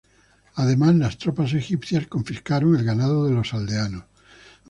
Además, 0.55 0.95
las 0.95 1.19
tropas 1.19 1.53
egipcias 1.53 2.07
confiscaron 2.07 2.75
el 2.75 2.83
ganado 2.83 3.27
de 3.27 3.33
los 3.35 3.53
aldeanos. 3.53 4.05